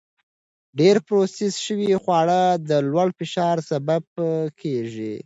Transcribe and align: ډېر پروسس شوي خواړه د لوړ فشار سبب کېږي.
ډېر 0.79 0.95
پروسس 1.07 1.53
شوي 1.65 1.91
خواړه 2.03 2.39
د 2.69 2.71
لوړ 2.89 3.07
فشار 3.19 3.57
سبب 3.69 4.03
کېږي. 4.61 5.15